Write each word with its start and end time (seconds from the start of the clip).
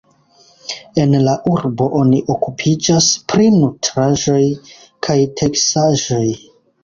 En 1.01 1.11
la 1.25 1.33
urbo 1.49 1.89
oni 1.99 2.21
okupiĝas 2.35 3.09
pri 3.33 3.51
nutraĵoj 3.57 4.41
kaj 5.09 5.19
teksaĵoj. 5.43 6.27